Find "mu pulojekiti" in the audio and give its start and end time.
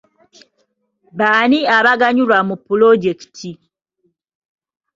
2.47-3.51